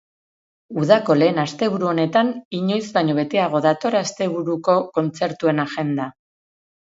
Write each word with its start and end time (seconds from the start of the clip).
Udako 0.83 1.15
lehen 1.23 1.41
asteburu 1.41 1.89
honetan, 1.89 2.31
inoiz 2.61 2.81
baino 2.97 3.17
beteago 3.19 3.61
dator 3.65 3.99
asteburuko 4.01 4.75
kontzertuen 4.99 5.65
agenda. 5.67 6.09